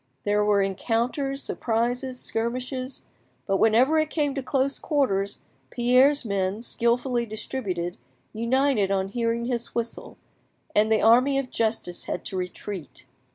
There 0.23 0.43
were 0.43 0.63
encounters, 0.63 1.43
surprises, 1.43 2.19
skirmishes; 2.19 3.05
but 3.45 3.57
whenever 3.57 3.99
it 3.99 4.09
came 4.09 4.33
to 4.33 4.41
close 4.41 4.79
quarters, 4.79 5.43
Pierre's 5.69 6.25
men, 6.25 6.63
skilfully 6.63 7.27
distributed, 7.27 7.97
united 8.33 8.89
on 8.89 9.09
hearing 9.09 9.45
his 9.45 9.75
whistle, 9.75 10.17
and 10.73 10.91
the 10.91 11.03
Army 11.03 11.37
of 11.37 11.51
justice 11.51 12.05
had 12.05 12.25
to 12.25 12.35
retreat. 12.35 13.05